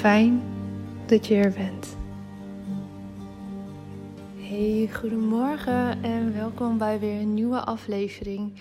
Fijn 0.00 0.42
dat 1.06 1.26
je 1.26 1.34
er 1.34 1.52
bent. 1.52 1.96
Hey, 4.36 4.88
goedemorgen 4.92 6.02
en 6.02 6.34
welkom 6.34 6.78
bij 6.78 6.98
weer 6.98 7.20
een 7.20 7.34
nieuwe 7.34 7.60
aflevering. 7.60 8.52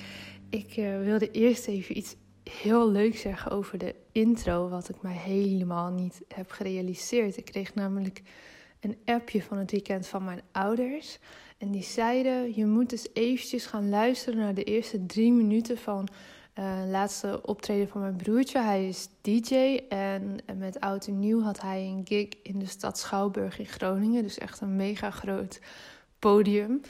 Ik 0.50 0.78
uh, 0.78 1.00
wilde 1.00 1.32
eerst 1.32 1.68
even 1.68 1.98
iets 1.98 2.16
heel 2.44 2.92
leuks 2.92 3.22
zeggen 3.22 3.52
over 3.52 3.78
de 3.78 3.96
intro, 4.12 4.70
wat 4.70 4.90
ik 4.90 5.02
mij 5.02 5.16
helemaal 5.16 5.92
niet 5.92 6.22
heb 6.28 6.52
gerealiseerd. 6.52 7.38
Ik 7.38 7.46
kreeg 7.46 7.74
namelijk 7.74 8.22
een 8.80 8.98
appje 9.06 9.44
van 9.44 9.58
het 9.58 9.72
weekend 9.72 10.08
van 10.08 10.24
mijn 10.24 10.42
ouders. 10.52 11.20
En 11.58 11.72
die 11.72 11.84
zeiden: 11.84 12.56
Je 12.56 12.66
moet 12.66 12.92
eens 12.92 13.08
eventjes 13.14 13.66
gaan 13.66 13.90
luisteren 13.90 14.40
naar 14.40 14.54
de 14.54 14.64
eerste 14.64 15.06
drie 15.06 15.32
minuten 15.32 15.78
van 15.78 16.08
uh, 16.60 16.90
laatste 16.90 17.40
optreden 17.42 17.88
van 17.88 18.02
mijn 18.02 18.16
broertje. 18.16 18.60
Hij 18.60 18.88
is 18.88 19.10
DJ 19.22 19.82
en 19.90 20.38
met 20.58 20.80
Oud 20.80 21.08
en 21.08 21.20
Nieuw 21.20 21.42
had 21.42 21.62
hij 21.62 21.86
een 21.86 22.02
gig 22.08 22.28
in 22.44 22.60
de 22.60 22.66
stad 22.66 22.98
Schouwburg 22.98 23.60
in 23.60 23.66
Groningen. 23.66 24.24
Dus 24.24 24.38
echt 24.38 24.62
een 24.62 24.76
mega 24.76 25.12
groot 25.12 25.60
podium. 26.20 26.82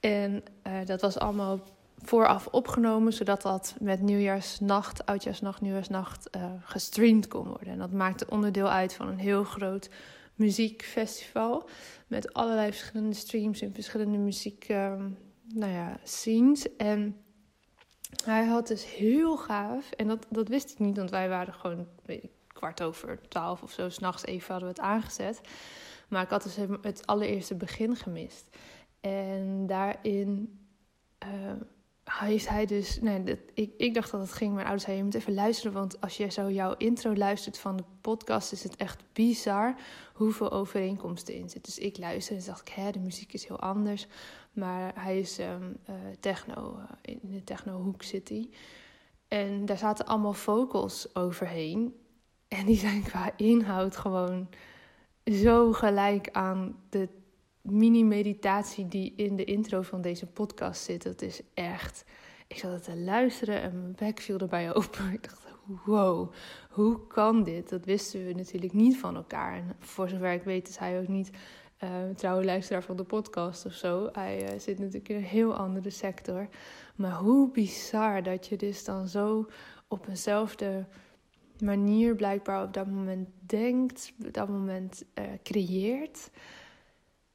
En 0.00 0.42
uh, 0.66 0.72
dat 0.84 1.00
was 1.00 1.18
allemaal 1.18 1.60
vooraf 1.98 2.46
opgenomen, 2.46 3.12
zodat 3.12 3.42
dat 3.42 3.74
met 3.80 4.00
nieuwjaarsnacht, 4.00 5.06
oudjaarsnacht, 5.06 5.60
nieuwjaarsnacht 5.60 6.28
uh, 6.36 6.44
gestreamd 6.60 7.28
kon 7.28 7.46
worden. 7.46 7.72
En 7.72 7.78
dat 7.78 7.92
maakte 7.92 8.26
onderdeel 8.28 8.68
uit 8.68 8.94
van 8.94 9.08
een 9.08 9.18
heel 9.18 9.44
groot 9.44 9.90
muziekfestival 10.34 11.68
met 12.06 12.32
allerlei 12.32 12.72
verschillende 12.72 13.14
streams 13.14 13.60
en 13.60 13.74
verschillende 13.74 14.18
muziek, 14.18 14.68
uh, 14.68 14.94
nou 15.54 15.72
ja, 15.72 15.98
scenes. 16.02 16.76
En 16.76 17.16
hij 18.24 18.44
had 18.44 18.66
dus 18.66 18.94
heel 18.94 19.36
gaaf, 19.36 19.90
en 19.90 20.06
dat, 20.06 20.26
dat 20.28 20.48
wist 20.48 20.70
ik 20.70 20.78
niet, 20.78 20.96
want 20.96 21.10
wij 21.10 21.28
waren 21.28 21.54
gewoon 21.54 21.86
weet 22.04 22.24
ik, 22.24 22.30
kwart 22.52 22.82
over 22.82 23.28
twaalf 23.28 23.62
of 23.62 23.70
zo, 23.70 23.88
s'nachts 23.88 24.24
even 24.24 24.50
hadden 24.52 24.68
we 24.68 24.74
het 24.80 24.84
aangezet. 24.84 25.40
Maar 26.08 26.22
ik 26.22 26.30
had 26.30 26.42
dus 26.42 26.56
het 26.82 27.06
allereerste 27.06 27.54
begin 27.54 27.96
gemist. 27.96 28.56
En 29.00 29.66
daarin 29.66 30.58
uh, 31.24 31.52
heeft 32.04 32.48
hij 32.48 32.66
dus. 32.66 33.00
Nee, 33.00 33.22
dat, 33.22 33.38
ik, 33.54 33.72
ik 33.76 33.94
dacht 33.94 34.10
dat 34.10 34.20
het 34.20 34.32
ging. 34.32 34.52
Mijn 34.52 34.66
ouders 34.66 34.84
zeiden: 34.84 35.06
Je 35.06 35.12
moet 35.12 35.20
even 35.20 35.34
luisteren. 35.34 35.72
Want 35.72 36.00
als 36.00 36.16
je 36.16 36.30
zo 36.30 36.50
jouw 36.50 36.74
intro 36.76 37.14
luistert 37.14 37.58
van 37.58 37.76
de 37.76 37.84
podcast, 38.00 38.52
is 38.52 38.62
het 38.62 38.76
echt 38.76 39.02
bizar 39.12 39.74
hoeveel 40.14 40.52
overeenkomsten 40.52 41.34
in 41.34 41.50
zitten. 41.50 41.62
Dus 41.62 41.78
ik 41.78 41.98
luisterde 41.98 42.40
en 42.40 42.46
dacht 42.46 42.68
ik: 42.68 42.74
Hè, 42.74 42.90
de 42.90 42.98
muziek 42.98 43.32
is 43.32 43.46
heel 43.46 43.60
anders. 43.60 44.06
Maar 44.54 44.92
hij 44.94 45.18
is 45.18 45.38
um, 45.38 45.76
uh, 45.90 45.94
techno, 46.20 46.76
uh, 46.78 46.84
in 47.02 47.20
de 47.22 47.44
techno-hoek 47.44 48.02
zit 48.02 48.28
hij. 48.28 48.48
En 49.28 49.66
daar 49.66 49.78
zaten 49.78 50.06
allemaal 50.06 50.32
vocals 50.32 51.14
overheen. 51.14 51.94
En 52.48 52.66
die 52.66 52.76
zijn 52.76 53.02
qua 53.10 53.32
inhoud 53.36 53.96
gewoon 53.96 54.48
zo 55.24 55.72
gelijk 55.72 56.28
aan 56.32 56.76
de 56.88 57.08
mini-meditatie 57.60 58.88
die 58.88 59.12
in 59.16 59.36
de 59.36 59.44
intro 59.44 59.82
van 59.82 60.02
deze 60.02 60.26
podcast 60.26 60.82
zit. 60.82 61.02
Dat 61.02 61.22
is 61.22 61.40
echt. 61.54 62.04
Ik 62.46 62.58
zat 62.58 62.82
te 62.82 62.96
luisteren 62.96 63.62
en 63.62 63.80
mijn 63.80 63.94
bek 63.96 64.20
viel 64.20 64.38
erbij 64.38 64.74
open. 64.74 65.12
Ik 65.12 65.22
dacht, 65.22 65.44
wow, 65.84 66.32
hoe 66.70 67.06
kan 67.06 67.42
dit? 67.42 67.68
Dat 67.68 67.84
wisten 67.84 68.26
we 68.26 68.32
natuurlijk 68.32 68.72
niet 68.72 68.98
van 68.98 69.16
elkaar. 69.16 69.56
En 69.56 69.76
voor 69.78 70.08
zover 70.08 70.32
ik 70.32 70.42
weet 70.42 70.68
is 70.68 70.76
hij 70.76 71.00
ook 71.00 71.08
niet 71.08 71.30
uh, 71.84 72.14
trouwe 72.14 72.44
luisteraar 72.44 72.82
van 72.82 72.96
de 72.96 73.04
podcast 73.04 73.66
of 73.66 73.72
zo. 73.72 74.08
Hij 74.12 74.52
uh, 74.52 74.58
zit 74.58 74.78
natuurlijk 74.78 75.08
in 75.08 75.16
een 75.16 75.22
heel 75.22 75.54
andere 75.54 75.90
sector. 75.90 76.48
Maar 76.94 77.12
hoe 77.12 77.50
bizar 77.50 78.22
dat 78.22 78.46
je 78.46 78.56
dus 78.56 78.84
dan 78.84 79.08
zo 79.08 79.46
op 79.88 80.08
eenzelfde 80.08 80.86
manier 81.58 82.14
blijkbaar 82.14 82.62
op 82.62 82.72
dat 82.72 82.86
moment 82.86 83.28
denkt, 83.40 84.12
op 84.24 84.32
dat 84.32 84.48
moment 84.48 85.04
uh, 85.18 85.24
creëert. 85.42 86.30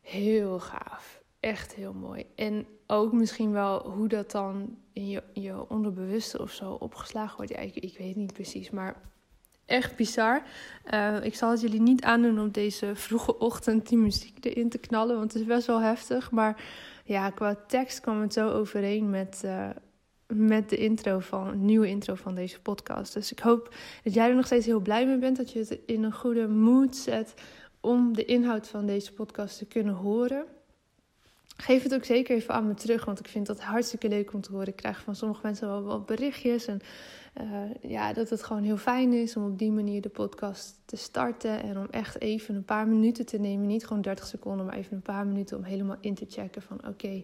Heel 0.01 0.59
gaaf. 0.59 1.23
Echt 1.39 1.73
heel 1.73 1.93
mooi. 1.93 2.25
En 2.35 2.67
ook 2.87 3.13
misschien 3.13 3.51
wel 3.51 3.89
hoe 3.89 4.07
dat 4.07 4.31
dan 4.31 4.77
in 4.93 5.07
je, 5.07 5.23
je 5.33 5.69
onderbewuste 5.69 6.41
of 6.41 6.51
zo 6.51 6.71
opgeslagen 6.71 7.37
wordt. 7.37 7.51
Ja, 7.51 7.57
ik 7.59 7.97
weet 7.97 8.15
niet 8.15 8.33
precies, 8.33 8.69
maar 8.69 9.01
echt 9.69 9.95
bizar. 9.95 10.41
Uh, 10.93 11.23
ik 11.23 11.35
zal 11.35 11.51
het 11.51 11.61
jullie 11.61 11.81
niet 11.81 12.03
aandoen 12.03 12.39
om 12.39 12.51
deze 12.51 12.95
vroege 12.95 13.37
ochtend 13.37 13.89
die 13.89 13.97
muziek 13.97 14.45
erin 14.45 14.69
te 14.69 14.77
knallen, 14.77 15.17
want 15.17 15.33
het 15.33 15.41
is 15.41 15.47
best 15.47 15.67
wel 15.67 15.81
heftig. 15.81 16.31
Maar 16.31 16.63
ja, 17.03 17.29
qua 17.29 17.55
tekst 17.67 17.99
kwam 17.99 18.21
het 18.21 18.33
zo 18.33 18.49
overeen 18.49 19.09
met, 19.09 19.41
uh, 19.45 19.69
met 20.27 20.69
de 20.69 20.77
intro 20.77 21.19
van, 21.19 21.65
nieuwe 21.65 21.87
intro 21.87 22.15
van 22.15 22.35
deze 22.35 22.61
podcast. 22.61 23.13
Dus 23.13 23.31
ik 23.31 23.39
hoop 23.39 23.75
dat 24.03 24.13
jij 24.13 24.29
er 24.29 24.35
nog 24.35 24.45
steeds 24.45 24.65
heel 24.65 24.79
blij 24.79 25.05
mee 25.05 25.17
bent, 25.17 25.37
dat 25.37 25.51
je 25.51 25.59
het 25.59 25.79
in 25.85 26.03
een 26.03 26.13
goede 26.13 26.47
mood 26.47 26.95
zet 26.95 27.33
om 27.79 28.13
de 28.13 28.25
inhoud 28.25 28.67
van 28.67 28.85
deze 28.85 29.13
podcast 29.13 29.57
te 29.57 29.65
kunnen 29.65 29.93
horen. 29.93 30.45
Geef 31.61 31.83
het 31.83 31.93
ook 31.93 32.03
zeker 32.03 32.35
even 32.35 32.53
aan 32.53 32.67
me 32.67 32.73
terug, 32.73 33.05
want 33.05 33.19
ik 33.19 33.27
vind 33.27 33.45
dat 33.45 33.61
hartstikke 33.61 34.07
leuk 34.07 34.33
om 34.33 34.41
te 34.41 34.51
horen. 34.51 34.67
Ik 34.67 34.75
krijg 34.75 35.01
van 35.01 35.15
sommige 35.15 35.41
mensen 35.43 35.67
wel 35.67 35.83
wat 35.83 36.05
berichtjes. 36.05 36.67
En 36.67 36.79
uh, 37.41 37.91
ja, 37.91 38.13
dat 38.13 38.29
het 38.29 38.43
gewoon 38.43 38.63
heel 38.63 38.77
fijn 38.77 39.13
is 39.13 39.35
om 39.35 39.45
op 39.45 39.57
die 39.57 39.71
manier 39.71 40.01
de 40.01 40.09
podcast 40.09 40.79
te 40.85 40.95
starten. 40.95 41.63
En 41.63 41.77
om 41.77 41.87
echt 41.91 42.21
even 42.21 42.55
een 42.55 42.65
paar 42.65 42.87
minuten 42.87 43.25
te 43.25 43.39
nemen. 43.39 43.67
Niet 43.67 43.85
gewoon 43.85 44.01
30 44.01 44.27
seconden, 44.27 44.65
maar 44.65 44.75
even 44.75 44.95
een 44.95 45.01
paar 45.01 45.27
minuten 45.27 45.57
om 45.57 45.63
helemaal 45.63 45.97
in 45.99 46.15
te 46.15 46.25
checken 46.29 46.61
van 46.61 46.87
oké, 46.87 47.23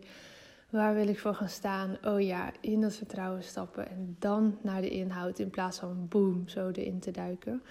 waar 0.70 0.94
wil 0.94 1.08
ik 1.08 1.20
voor 1.20 1.36
gaan 1.36 1.50
staan? 1.50 1.98
Oh 2.04 2.22
ja, 2.22 2.52
in 2.62 2.82
dat 2.82 2.96
vertrouwen 2.96 3.44
stappen. 3.44 3.90
En 3.90 4.16
dan 4.20 4.58
naar 4.62 4.82
de 4.82 4.90
inhoud 4.90 5.40
in 5.40 5.50
plaats 5.50 5.80
van 5.80 6.08
boom, 6.10 6.48
zo 6.48 6.70
erin 6.70 7.00
te 7.00 7.12
duiken. 7.12 7.62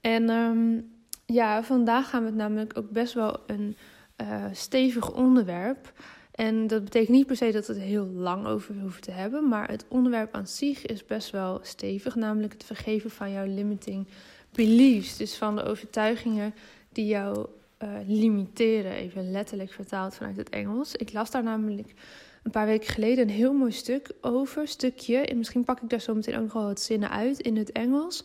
En 0.00 0.30
um, 0.30 0.90
ja, 1.26 1.62
vandaag 1.62 2.10
gaan 2.10 2.20
we 2.20 2.26
het 2.26 2.36
namelijk 2.36 2.78
ook 2.78 2.90
best 2.90 3.14
wel 3.14 3.36
een 3.46 3.76
uh, 4.22 4.44
stevig 4.52 5.14
onderwerp. 5.14 5.92
En 6.32 6.66
dat 6.66 6.84
betekent 6.84 7.16
niet 7.16 7.26
per 7.26 7.36
se 7.36 7.50
dat 7.50 7.66
we 7.66 7.72
het 7.72 7.82
heel 7.82 8.06
lang 8.06 8.46
over 8.46 8.74
hoeven 8.80 9.02
te 9.02 9.10
hebben, 9.10 9.48
maar 9.48 9.70
het 9.70 9.84
onderwerp 9.88 10.34
aan 10.34 10.46
zich 10.46 10.86
is 10.86 11.06
best 11.06 11.30
wel 11.30 11.58
stevig, 11.62 12.14
namelijk 12.14 12.52
het 12.52 12.64
vergeven 12.64 13.10
van 13.10 13.32
jouw 13.32 13.46
limiting 13.46 14.06
beliefs. 14.52 15.16
Dus 15.16 15.36
van 15.36 15.56
de 15.56 15.62
overtuigingen 15.62 16.54
die 16.92 17.06
jou 17.06 17.46
uh, 17.82 17.88
limiteren, 18.06 18.92
even 18.92 19.30
letterlijk 19.30 19.72
vertaald 19.72 20.14
vanuit 20.14 20.36
het 20.36 20.48
Engels. 20.48 20.94
Ik 20.94 21.12
las 21.12 21.30
daar 21.30 21.42
namelijk 21.42 21.94
een 22.42 22.50
paar 22.50 22.66
weken 22.66 22.88
geleden 22.88 23.28
een 23.28 23.34
heel 23.34 23.52
mooi 23.52 23.72
stuk 23.72 24.10
over, 24.20 24.68
stukje. 24.68 25.16
En 25.16 25.38
misschien 25.38 25.64
pak 25.64 25.80
ik 25.80 25.90
daar 25.90 26.00
zo 26.00 26.14
meteen 26.14 26.34
ook 26.34 26.42
nog 26.42 26.52
wel 26.52 26.64
wat 26.64 26.80
zinnen 26.80 27.10
uit 27.10 27.40
in 27.40 27.56
het 27.56 27.72
Engels. 27.72 28.24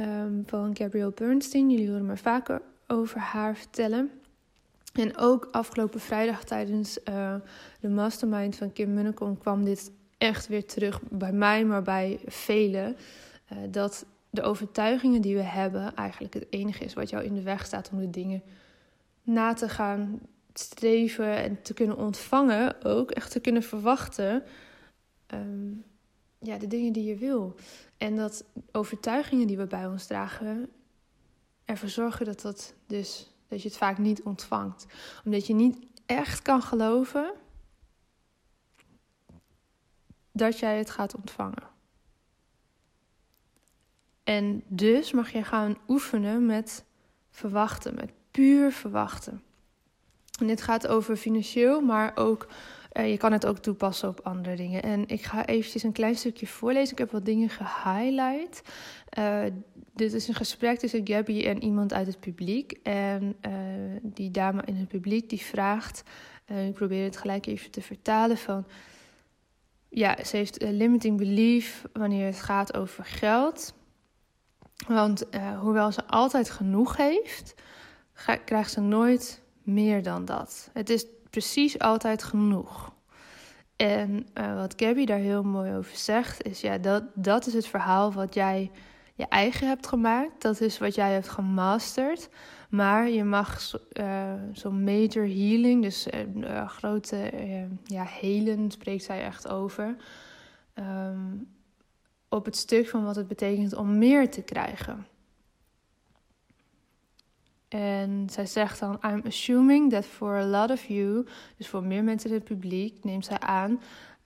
Um, 0.00 0.42
van 0.46 0.76
Gabrielle 0.76 1.12
Bernstein. 1.14 1.70
Jullie 1.70 1.88
horen 1.88 2.06
me 2.06 2.16
vaker 2.16 2.62
over 2.86 3.18
haar 3.18 3.56
vertellen. 3.56 4.10
En 4.92 5.16
ook 5.16 5.48
afgelopen 5.50 6.00
vrijdag 6.00 6.44
tijdens 6.44 6.98
uh, 7.08 7.34
de 7.80 7.88
mastermind 7.88 8.56
van 8.56 8.72
Kim 8.72 8.94
Munnekom 8.94 9.38
kwam 9.38 9.64
dit 9.64 9.92
echt 10.18 10.46
weer 10.46 10.66
terug 10.66 11.00
bij 11.10 11.32
mij, 11.32 11.64
maar 11.64 11.82
bij 11.82 12.20
velen. 12.26 12.96
Uh, 13.52 13.58
dat 13.70 14.06
de 14.30 14.42
overtuigingen 14.42 15.22
die 15.22 15.36
we 15.36 15.42
hebben 15.42 15.94
eigenlijk 15.94 16.34
het 16.34 16.46
enige 16.50 16.84
is 16.84 16.94
wat 16.94 17.10
jou 17.10 17.24
in 17.24 17.34
de 17.34 17.42
weg 17.42 17.66
staat 17.66 17.90
om 17.92 17.98
de 17.98 18.10
dingen 18.10 18.42
na 19.22 19.52
te 19.52 19.68
gaan 19.68 20.20
streven 20.54 21.36
en 21.36 21.62
te 21.62 21.74
kunnen 21.74 21.96
ontvangen, 21.96 22.84
ook 22.84 23.10
echt 23.10 23.30
te 23.30 23.40
kunnen 23.40 23.62
verwachten. 23.62 24.42
Um, 25.34 25.84
ja, 26.38 26.58
de 26.58 26.66
dingen 26.66 26.92
die 26.92 27.04
je 27.04 27.16
wil. 27.16 27.54
En 27.96 28.16
dat 28.16 28.44
overtuigingen 28.72 29.46
die 29.46 29.56
we 29.56 29.66
bij 29.66 29.86
ons 29.86 30.06
dragen 30.06 30.68
ervoor 31.64 31.88
zorgen 31.88 32.26
dat, 32.26 32.40
dat, 32.40 32.74
dus, 32.86 33.29
dat 33.50 33.62
je 33.62 33.68
het 33.68 33.76
vaak 33.76 33.98
niet 33.98 34.22
ontvangt. 34.22 34.86
Omdat 35.24 35.46
je 35.46 35.54
niet 35.54 35.86
echt 36.06 36.42
kan 36.42 36.62
geloven 36.62 37.32
dat 40.32 40.58
jij 40.58 40.78
het 40.78 40.90
gaat 40.90 41.14
ontvangen. 41.14 41.68
En 44.24 44.62
dus 44.66 45.12
mag 45.12 45.32
je 45.32 45.44
gaan 45.44 45.78
oefenen 45.88 46.46
met 46.46 46.84
verwachten, 47.30 47.94
met 47.94 48.12
puur 48.30 48.72
verwachten. 48.72 49.42
En 50.40 50.46
dit 50.46 50.62
gaat 50.62 50.86
over 50.86 51.16
financieel, 51.16 51.80
maar 51.80 52.16
ook 52.16 52.48
uh, 52.92 53.10
je 53.10 53.16
kan 53.16 53.32
het 53.32 53.46
ook 53.46 53.58
toepassen 53.58 54.08
op 54.08 54.20
andere 54.22 54.56
dingen. 54.56 54.82
En 54.82 55.08
ik 55.08 55.22
ga 55.22 55.46
eventjes 55.46 55.82
een 55.82 55.92
klein 55.92 56.16
stukje 56.16 56.46
voorlezen. 56.46 56.92
Ik 56.92 56.98
heb 56.98 57.10
wat 57.10 57.24
dingen 57.24 57.48
gehighlight. 57.48 58.62
Uh, 59.18 59.42
dit 59.94 60.12
is 60.12 60.28
een 60.28 60.34
gesprek 60.34 60.78
tussen 60.78 61.06
Gabby 61.06 61.44
en 61.44 61.62
iemand 61.62 61.92
uit 61.92 62.06
het 62.06 62.20
publiek. 62.20 62.72
En 62.82 63.36
uh, 63.46 63.52
die 64.02 64.30
dame 64.30 64.62
in 64.64 64.76
het 64.76 64.88
publiek 64.88 65.28
die 65.28 65.40
vraagt... 65.40 66.02
ik 66.46 66.74
probeer 66.74 67.04
het 67.04 67.16
gelijk 67.16 67.46
even 67.46 67.70
te 67.70 67.82
vertalen 67.82 68.36
van... 68.36 68.66
Ja, 69.88 70.24
ze 70.24 70.36
heeft 70.36 70.62
limiting 70.62 71.18
belief 71.18 71.84
wanneer 71.92 72.26
het 72.26 72.40
gaat 72.40 72.76
over 72.76 73.04
geld. 73.04 73.74
Want 74.86 75.24
hoewel 75.60 75.92
ze 75.92 76.06
altijd 76.06 76.50
genoeg 76.50 76.96
heeft... 76.96 77.54
krijgt 78.44 78.70
ze 78.70 78.80
nooit 78.80 79.42
meer 79.62 80.02
dan 80.02 80.24
dat. 80.24 80.70
Het 80.72 80.90
is 80.90 81.06
precies 81.30 81.78
altijd 81.78 82.22
genoeg. 82.22 82.92
En 83.76 84.26
uh, 84.34 84.54
wat 84.54 84.74
Gabby 84.76 85.04
daar 85.04 85.18
heel 85.18 85.42
mooi 85.42 85.76
over 85.76 85.96
zegt, 85.96 86.42
is 86.42 86.60
ja, 86.60 86.78
dat, 86.78 87.04
dat 87.14 87.46
is 87.46 87.52
het 87.52 87.66
verhaal 87.66 88.12
wat 88.12 88.34
jij 88.34 88.70
je 89.14 89.26
eigen 89.28 89.68
hebt 89.68 89.86
gemaakt. 89.86 90.42
Dat 90.42 90.60
is 90.60 90.78
wat 90.78 90.94
jij 90.94 91.12
hebt 91.12 91.28
gemasterd. 91.28 92.28
Maar 92.68 93.08
je 93.08 93.24
mag 93.24 93.72
uh, 93.92 94.32
zo'n 94.52 94.84
major 94.84 95.26
healing, 95.26 95.82
dus 95.82 96.06
uh, 96.36 96.68
grote 96.68 97.30
ja, 97.84 98.04
helen 98.04 98.70
spreekt 98.70 99.04
zij 99.04 99.22
echt 99.22 99.48
over. 99.48 99.96
Um, 100.74 101.48
op 102.28 102.44
het 102.44 102.56
stuk 102.56 102.88
van 102.88 103.04
wat 103.04 103.16
het 103.16 103.28
betekent 103.28 103.74
om 103.74 103.98
meer 103.98 104.30
te 104.30 104.42
krijgen. 104.42 105.06
En 107.70 108.26
zij 108.30 108.46
zegt 108.46 108.80
dan: 108.80 108.98
I'm 109.02 109.22
assuming 109.26 109.90
that 109.90 110.04
for 110.04 110.36
a 110.36 110.44
lot 110.44 110.70
of 110.70 110.84
you, 110.84 111.26
dus 111.56 111.68
voor 111.68 111.84
meer 111.84 112.04
mensen 112.04 112.30
in 112.30 112.36
het 112.36 112.44
publiek, 112.44 113.04
neemt 113.04 113.24
zij 113.24 113.38
aan. 113.38 113.80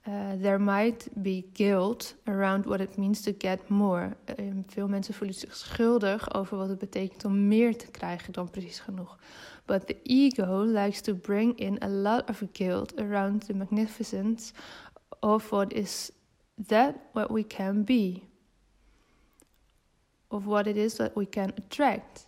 Uh, 0.07 0.31
there 0.41 0.59
might 0.59 1.07
be 1.13 1.45
guilt 1.53 2.15
around 2.23 2.65
what 2.65 2.79
it 2.79 2.97
means 2.97 3.21
to 3.21 3.31
get 3.37 3.69
more. 3.69 4.15
Uh, 4.39 4.51
veel 4.67 4.87
mensen 4.87 5.13
voelen 5.13 5.35
zich 5.35 5.55
schuldig 5.55 6.33
over 6.33 6.57
wat 6.57 6.69
het 6.69 6.79
betekent 6.79 7.25
om 7.25 7.47
meer 7.47 7.77
te 7.77 7.91
krijgen 7.91 8.33
dan 8.33 8.49
precies 8.49 8.79
genoeg. 8.79 9.17
But 9.65 9.87
the 9.87 9.97
ego 10.03 10.63
likes 10.63 11.01
to 11.01 11.13
bring 11.13 11.59
in 11.59 11.77
a 11.83 11.89
lot 11.89 12.29
of 12.29 12.43
guilt 12.53 12.99
around 12.99 13.45
the 13.45 13.53
magnificence 13.53 14.53
of 15.19 15.49
what 15.49 15.73
is 15.73 16.11
that 16.67 16.95
what 17.11 17.29
we 17.29 17.47
can 17.47 17.83
be, 17.83 18.21
of 20.27 20.45
what 20.45 20.67
it 20.67 20.75
is 20.75 20.95
that 20.95 21.11
we 21.15 21.29
can 21.29 21.51
attract 21.57 22.24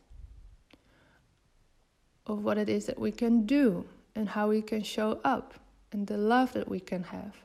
of 2.27 2.41
what 2.41 2.57
it 2.57 2.69
is 2.69 2.85
that 2.85 2.97
we 2.97 3.11
can 3.11 3.45
do 3.45 3.85
and 4.13 4.29
how 4.29 4.49
we 4.49 4.63
can 4.63 4.83
show 4.83 5.19
up 5.23 5.59
and 5.89 6.07
the 6.07 6.17
love 6.17 6.51
that 6.51 6.67
we 6.67 6.79
can 6.79 7.03
have. 7.03 7.37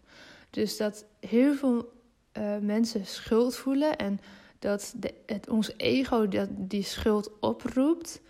Dus 0.51 0.77
dat 0.77 1.05
heel 1.21 1.55
veel 1.55 1.93
uh, 2.33 2.59
mensen 2.61 3.07
schuld 3.07 3.57
voelen 3.57 3.97
en 3.97 4.21
dat 4.59 4.95
de, 4.97 5.15
het, 5.27 5.49
ons 5.49 5.73
ego 5.77 6.29
dat 6.29 6.49
die 6.51 6.83
schuld 6.83 7.31
oproept 7.41 8.21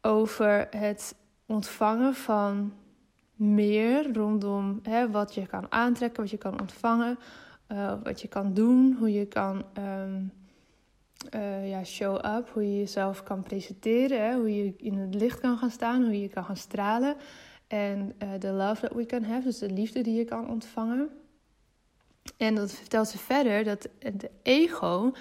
over 0.00 0.66
het 0.70 1.14
ontvangen 1.46 2.14
van 2.14 2.72
meer 3.34 4.12
rondom 4.12 4.80
hè, 4.82 5.10
wat 5.10 5.34
je 5.34 5.46
kan 5.46 5.72
aantrekken, 5.72 6.22
wat 6.22 6.30
je 6.30 6.38
kan 6.38 6.60
ontvangen, 6.60 7.18
uh, 7.68 7.94
wat 8.02 8.20
je 8.20 8.28
kan 8.28 8.54
doen, 8.54 8.96
hoe 8.98 9.12
je 9.12 9.26
kan 9.26 9.64
um, 9.78 10.32
uh, 11.34 11.68
ja, 11.68 11.84
show 11.84 12.14
up, 12.14 12.50
hoe 12.52 12.72
je 12.72 12.78
jezelf 12.78 13.22
kan 13.22 13.42
presenteren, 13.42 14.38
hoe 14.38 14.56
je 14.56 14.74
in 14.76 14.94
het 14.94 15.14
licht 15.14 15.40
kan 15.40 15.58
gaan 15.58 15.70
staan, 15.70 16.04
hoe 16.04 16.20
je 16.20 16.28
kan 16.28 16.44
gaan 16.44 16.56
stralen. 16.56 17.16
En 17.66 18.14
de 18.38 18.46
uh, 18.46 18.56
love 18.56 18.80
that 18.80 18.96
we 18.96 19.06
can 19.06 19.22
have, 19.22 19.42
dus 19.42 19.58
de 19.58 19.70
liefde 19.70 20.00
die 20.02 20.14
je 20.14 20.24
kan 20.24 20.50
ontvangen. 20.50 21.10
En 22.36 22.54
dat 22.54 22.72
vertelt 22.72 23.08
ze 23.08 23.18
verder 23.18 23.64
dat 23.64 23.88
de 23.98 24.30
ego, 24.42 25.12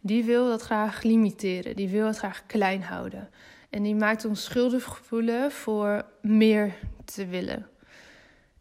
die 0.00 0.24
wil 0.24 0.48
dat 0.48 0.62
graag 0.62 1.02
limiteren, 1.02 1.76
die 1.76 1.88
wil 1.88 2.06
het 2.06 2.16
graag 2.16 2.46
klein 2.46 2.82
houden. 2.82 3.28
En 3.70 3.82
die 3.82 3.94
maakt 3.94 4.24
ons 4.24 4.44
schuldig 4.44 4.98
voelen 4.98 5.50
voor 5.50 6.04
meer 6.22 6.74
te 7.04 7.26
willen. 7.26 7.68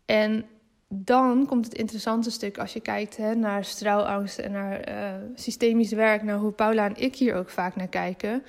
En 0.06 0.46
dan 0.94 1.46
komt 1.46 1.66
het 1.66 1.74
interessante 1.74 2.32
stuk 2.32 2.58
als 2.58 2.74
je 2.74 2.80
kijkt 2.80 3.18
hè, 3.18 3.36
naar 3.36 3.66
straalangst 3.66 4.40
en 4.40 4.52
naar 4.52 4.90
uh, 4.90 5.16
systemisch 5.36 5.92
werk, 5.92 6.24
naar 6.24 6.38
hoe 6.38 6.52
Paula 6.52 6.86
en 6.86 6.96
ik 6.96 7.16
hier 7.16 7.36
ook 7.36 7.50
vaak 7.50 7.76
naar 7.76 7.88
kijken. 7.88 8.44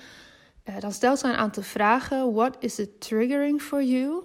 Uh, 0.68 0.80
dan 0.80 0.92
stelt 0.92 1.18
ze 1.18 1.26
een 1.26 1.34
aantal 1.34 1.62
vragen. 1.62 2.32
What 2.32 2.56
is 2.58 2.78
it 2.78 3.00
triggering 3.00 3.62
for 3.62 3.82
you? 3.82 4.22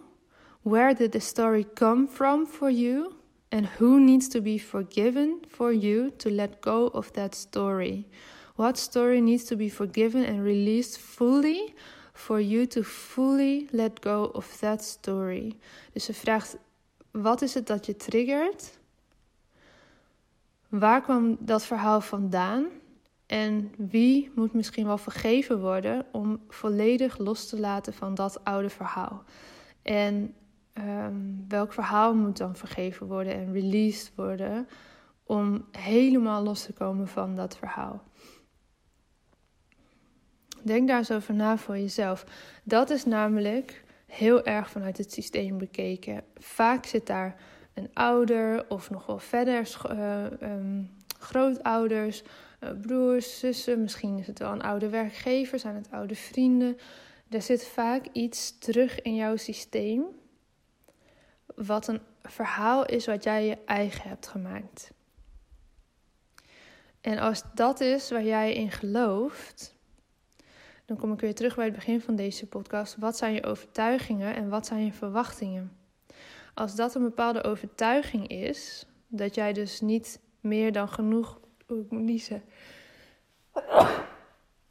Where 0.61 0.93
did 0.93 1.11
the 1.11 1.19
story 1.19 1.65
come 1.73 2.07
from 2.07 2.47
for 2.47 2.71
you? 2.71 3.11
And 3.49 3.67
who 3.77 3.99
needs 3.99 4.27
to 4.27 4.41
be 4.41 4.59
forgiven 4.59 5.37
for 5.47 5.73
you 5.73 6.11
to 6.15 6.29
let 6.29 6.57
go 6.59 6.85
of 6.85 7.11
that 7.11 7.35
story? 7.35 8.07
What 8.55 8.77
story 8.77 9.19
needs 9.19 9.43
to 9.43 9.55
be 9.55 9.69
forgiven 9.69 10.25
and 10.25 10.43
released 10.43 10.97
fully 10.97 11.73
for 12.13 12.41
you 12.41 12.67
to 12.67 12.83
fully 12.83 13.67
let 13.71 13.99
go 13.99 14.29
of 14.33 14.57
that 14.57 14.83
story? 14.83 15.57
Dus 15.93 16.03
ze 16.03 16.13
vraagt 16.13 16.57
wat 17.11 17.41
is 17.41 17.53
het 17.53 17.67
dat 17.67 17.85
je 17.85 17.95
triggert? 17.95 18.79
Waar 20.69 21.01
kwam 21.01 21.37
dat 21.39 21.65
verhaal 21.65 22.01
vandaan? 22.01 22.65
En 23.25 23.73
wie 23.77 24.31
moet 24.35 24.53
misschien 24.53 24.85
wel 24.85 24.97
vergeven 24.97 25.59
worden 25.59 26.05
om 26.11 26.39
volledig 26.49 27.17
los 27.17 27.49
te 27.49 27.59
laten 27.59 27.93
van 27.93 28.15
dat 28.15 28.43
oude 28.43 28.69
verhaal? 28.69 29.23
En 29.81 30.33
um, 30.73 31.45
welk 31.47 31.73
verhaal 31.73 32.15
moet 32.15 32.37
dan 32.37 32.55
vergeven 32.55 33.07
worden 33.07 33.33
en 33.33 33.53
released 33.53 34.11
worden 34.15 34.67
om 35.23 35.65
helemaal 35.71 36.43
los 36.43 36.63
te 36.63 36.73
komen 36.73 37.07
van 37.07 37.35
dat 37.35 37.57
verhaal? 37.57 38.03
Denk 40.63 40.87
daar 40.87 40.97
eens 40.97 41.11
over 41.11 41.33
na 41.33 41.57
voor 41.57 41.77
jezelf. 41.77 42.25
Dat 42.63 42.89
is 42.89 43.05
namelijk 43.05 43.83
heel 44.07 44.43
erg 44.43 44.69
vanuit 44.69 44.97
het 44.97 45.13
systeem 45.13 45.57
bekeken. 45.57 46.23
Vaak 46.35 46.85
zit 46.85 47.07
daar 47.07 47.35
een 47.73 47.89
ouder 47.93 48.69
of 48.69 48.89
nog 48.89 49.05
wel 49.05 49.19
verder 49.19 49.81
uh, 49.91 50.25
um, 50.41 50.91
grootouders, 51.19 52.23
uh, 52.59 52.69
broers, 52.81 53.39
zussen. 53.39 53.81
Misschien 53.81 54.17
is 54.17 54.27
het 54.27 54.39
wel 54.39 54.51
een 54.51 54.61
oude 54.61 54.89
werkgever, 54.89 55.59
zijn 55.59 55.75
het 55.75 55.91
oude 55.91 56.15
vrienden. 56.15 56.77
Er 57.29 57.41
zit 57.41 57.67
vaak 57.67 58.05
iets 58.11 58.57
terug 58.57 59.01
in 59.01 59.15
jouw 59.15 59.35
systeem. 59.35 60.05
Wat 61.55 61.87
een 61.87 62.01
verhaal 62.21 62.85
is 62.85 63.05
wat 63.05 63.23
jij 63.23 63.45
je 63.45 63.57
eigen 63.65 64.09
hebt 64.09 64.27
gemaakt. 64.27 64.91
En 67.01 67.19
als 67.19 67.43
dat 67.53 67.79
is 67.79 68.09
waar 68.09 68.23
jij 68.23 68.53
in 68.53 68.71
gelooft, 68.71 69.76
dan 70.87 70.97
kom 70.97 71.13
ik 71.13 71.19
weer 71.19 71.35
terug 71.35 71.55
bij 71.55 71.65
het 71.65 71.73
begin 71.73 72.01
van 72.01 72.15
deze 72.15 72.47
podcast. 72.47 72.95
Wat 72.97 73.17
zijn 73.17 73.33
je 73.33 73.43
overtuigingen 73.43 74.35
en 74.35 74.49
wat 74.49 74.65
zijn 74.65 74.85
je 74.85 74.93
verwachtingen? 74.93 75.77
Als 76.53 76.75
dat 76.75 76.95
een 76.95 77.01
bepaalde 77.03 77.43
overtuiging 77.43 78.27
is, 78.27 78.85
dat 79.07 79.35
jij 79.35 79.53
dus 79.53 79.81
niet 79.81 80.19
meer 80.39 80.71
dan 80.71 80.89
genoeg. 80.89 81.39
Oeh, 81.69 81.85
ik 81.85 81.91
moet 81.91 82.01
niezen. 82.01 82.43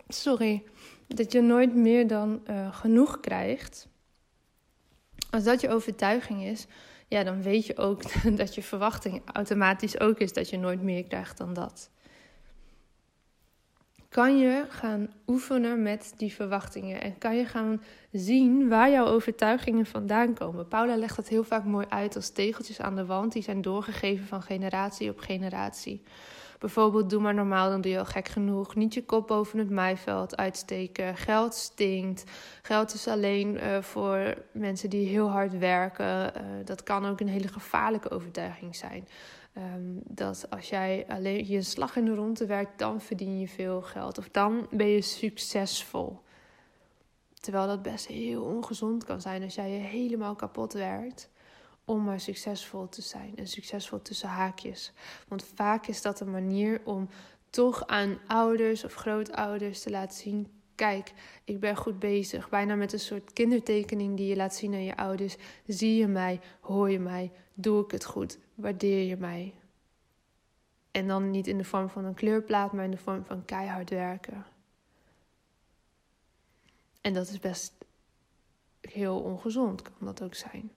Sorry. 0.08 0.64
Dat 1.06 1.32
je 1.32 1.40
nooit 1.40 1.74
meer 1.74 2.06
dan 2.06 2.42
uh, 2.50 2.74
genoeg 2.74 3.20
krijgt. 3.20 3.88
Als 5.30 5.44
dat 5.44 5.60
je 5.60 5.68
overtuiging 5.68 6.42
is, 6.42 6.66
ja, 7.08 7.24
dan 7.24 7.42
weet 7.42 7.66
je 7.66 7.76
ook 7.76 8.02
dat 8.40 8.54
je 8.54 8.62
verwachting 8.62 9.22
automatisch 9.32 10.00
ook 10.00 10.18
is 10.18 10.32
dat 10.32 10.50
je 10.50 10.58
nooit 10.58 10.82
meer 10.82 11.04
krijgt 11.04 11.38
dan 11.38 11.54
dat 11.54 11.90
kan 14.08 14.38
je 14.38 14.64
gaan 14.68 15.08
oefenen 15.26 15.82
met 15.82 16.14
die 16.16 16.32
verwachtingen 16.32 17.02
en 17.02 17.18
kan 17.18 17.36
je 17.36 17.44
gaan 17.44 17.82
zien 18.12 18.68
waar 18.68 18.90
jouw 18.90 19.06
overtuigingen 19.06 19.86
vandaan 19.86 20.34
komen. 20.34 20.68
Paula 20.68 20.96
legt 20.96 21.16
dat 21.16 21.28
heel 21.28 21.44
vaak 21.44 21.64
mooi 21.64 21.86
uit 21.88 22.16
als 22.16 22.30
tegeltjes 22.30 22.80
aan 22.80 22.96
de 22.96 23.06
wand 23.06 23.32
die 23.32 23.42
zijn 23.42 23.62
doorgegeven 23.62 24.26
van 24.26 24.42
generatie 24.42 25.10
op 25.10 25.18
generatie. 25.18 26.02
Bijvoorbeeld, 26.58 27.10
doe 27.10 27.20
maar 27.20 27.34
normaal, 27.34 27.70
dan 27.70 27.80
doe 27.80 27.92
je 27.92 27.98
al 27.98 28.04
gek 28.04 28.28
genoeg. 28.28 28.74
Niet 28.74 28.94
je 28.94 29.04
kop 29.04 29.26
boven 29.26 29.58
het 29.58 29.70
maaiveld 29.70 30.36
uitsteken. 30.36 31.16
Geld 31.16 31.54
stinkt. 31.54 32.24
Geld 32.62 32.94
is 32.94 33.08
alleen 33.08 33.54
uh, 33.54 33.82
voor 33.82 34.34
mensen 34.52 34.90
die 34.90 35.08
heel 35.08 35.30
hard 35.30 35.58
werken. 35.58 36.32
Uh, 36.36 36.42
dat 36.64 36.82
kan 36.82 37.06
ook 37.06 37.20
een 37.20 37.28
hele 37.28 37.48
gevaarlijke 37.48 38.10
overtuiging 38.10 38.76
zijn. 38.76 39.08
Um, 39.58 40.00
dat 40.04 40.50
als 40.50 40.68
jij 40.68 41.04
alleen 41.08 41.46
je 41.46 41.62
slag 41.62 41.96
in 41.96 42.04
de 42.04 42.14
ronde 42.14 42.46
werkt, 42.46 42.78
dan 42.78 43.00
verdien 43.00 43.40
je 43.40 43.48
veel 43.48 43.82
geld. 43.82 44.18
Of 44.18 44.28
dan 44.28 44.66
ben 44.70 44.86
je 44.86 45.00
succesvol. 45.00 46.20
Terwijl 47.40 47.66
dat 47.66 47.82
best 47.82 48.06
heel 48.06 48.42
ongezond 48.42 49.04
kan 49.04 49.20
zijn 49.20 49.42
als 49.42 49.54
jij 49.54 49.70
je 49.70 49.78
helemaal 49.78 50.34
kapot 50.34 50.72
werkt 50.72 51.30
om 51.84 52.04
maar 52.04 52.20
succesvol 52.20 52.88
te 52.88 53.02
zijn. 53.02 53.36
En 53.36 53.46
succesvol 53.46 54.02
tussen 54.02 54.28
haakjes. 54.28 54.92
Want 55.28 55.44
vaak 55.54 55.86
is 55.86 56.02
dat 56.02 56.20
een 56.20 56.30
manier 56.30 56.80
om 56.84 57.08
toch 57.50 57.86
aan 57.86 58.18
ouders 58.26 58.84
of 58.84 58.94
grootouders 58.94 59.82
te 59.82 59.90
laten 59.90 60.18
zien: 60.18 60.55
kijk, 60.76 61.12
ik 61.44 61.60
ben 61.60 61.76
goed 61.76 61.98
bezig. 61.98 62.48
Bijna 62.48 62.74
met 62.74 62.92
een 62.92 63.00
soort 63.00 63.32
kindertekening 63.32 64.16
die 64.16 64.26
je 64.26 64.36
laat 64.36 64.54
zien 64.54 64.72
aan 64.72 64.84
je 64.84 64.96
ouders. 64.96 65.36
Zie 65.66 65.96
je 65.96 66.06
mij, 66.06 66.40
hoor 66.60 66.90
je 66.90 66.98
mij, 66.98 67.32
doe 67.54 67.84
ik 67.84 67.90
het 67.90 68.04
goed, 68.04 68.38
waardeer 68.54 69.06
je 69.06 69.16
mij. 69.16 69.54
En 70.90 71.06
dan 71.06 71.30
niet 71.30 71.46
in 71.46 71.58
de 71.58 71.64
vorm 71.64 71.88
van 71.88 72.04
een 72.04 72.14
kleurplaat, 72.14 72.72
maar 72.72 72.84
in 72.84 72.90
de 72.90 72.96
vorm 72.96 73.24
van 73.24 73.44
keihard 73.44 73.90
werken. 73.90 74.46
En 77.00 77.12
dat 77.12 77.28
is 77.28 77.38
best 77.38 77.72
heel 78.80 79.20
ongezond, 79.20 79.82
kan 79.82 79.92
dat 80.00 80.22
ook 80.22 80.34
zijn. 80.34 80.70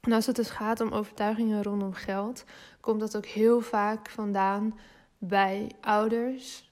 En 0.00 0.12
als 0.12 0.26
het 0.26 0.36
dus 0.36 0.50
gaat 0.50 0.80
om 0.80 0.92
overtuigingen 0.92 1.62
rondom 1.62 1.92
geld, 1.92 2.44
komt 2.80 3.00
dat 3.00 3.16
ook 3.16 3.26
heel 3.26 3.60
vaak 3.60 4.10
vandaan 4.10 4.78
bij 5.18 5.70
ouders 5.80 6.65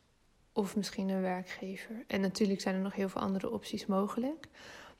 of 0.54 0.76
misschien 0.76 1.08
een 1.08 1.20
werkgever. 1.20 2.04
En 2.06 2.20
natuurlijk 2.20 2.60
zijn 2.60 2.74
er 2.74 2.80
nog 2.80 2.94
heel 2.94 3.08
veel 3.08 3.20
andere 3.20 3.50
opties 3.50 3.86
mogelijk. 3.86 4.48